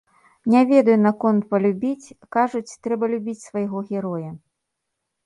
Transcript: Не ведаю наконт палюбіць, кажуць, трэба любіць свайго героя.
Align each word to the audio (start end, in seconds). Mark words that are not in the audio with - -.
Не 0.51 0.61
ведаю 0.69 0.93
наконт 1.07 1.41
палюбіць, 1.51 2.15
кажуць, 2.37 2.77
трэба 2.87 3.11
любіць 3.13 3.37
свайго 3.49 3.83
героя. 3.91 4.31